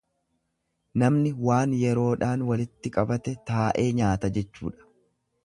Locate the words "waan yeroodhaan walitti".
1.47-2.93